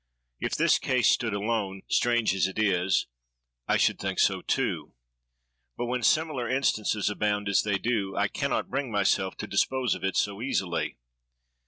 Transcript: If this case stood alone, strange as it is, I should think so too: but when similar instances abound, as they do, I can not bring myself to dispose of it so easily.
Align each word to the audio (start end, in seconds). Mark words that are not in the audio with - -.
If 0.39 0.53
this 0.55 0.79
case 0.79 1.11
stood 1.11 1.35
alone, 1.35 1.83
strange 1.87 2.33
as 2.33 2.47
it 2.47 2.57
is, 2.57 3.05
I 3.67 3.77
should 3.77 3.99
think 3.99 4.17
so 4.17 4.41
too: 4.41 4.95
but 5.77 5.85
when 5.85 6.01
similar 6.01 6.49
instances 6.49 7.07
abound, 7.11 7.47
as 7.47 7.61
they 7.61 7.77
do, 7.77 8.15
I 8.15 8.27
can 8.27 8.49
not 8.49 8.67
bring 8.71 8.89
myself 8.91 9.37
to 9.37 9.45
dispose 9.45 9.93
of 9.93 10.03
it 10.03 10.17
so 10.17 10.41
easily. 10.41 10.97